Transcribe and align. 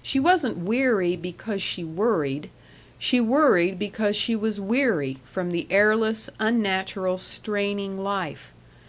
She 0.00 0.20
wasn't 0.20 0.58
weary 0.58 1.16
because 1.16 1.60
she 1.60 1.82
worried; 1.82 2.50
she 3.00 3.20
worried 3.20 3.80
because 3.80 4.14
she 4.14 4.36
was 4.36 4.60
weary 4.60 5.16
from 5.24 5.50
the 5.50 5.66
airless, 5.70 6.30
unnatural, 6.38 7.18
straining 7.18 7.98
life. 7.98 8.52